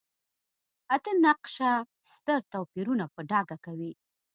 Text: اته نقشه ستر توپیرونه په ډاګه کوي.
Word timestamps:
اته 0.95 1.11
نقشه 1.25 1.71
ستر 2.13 2.39
توپیرونه 2.51 3.05
په 3.13 3.21
ډاګه 3.29 3.57
کوي. 3.65 3.91